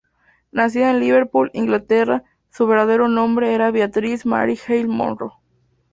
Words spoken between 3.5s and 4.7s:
era Beatrice Mary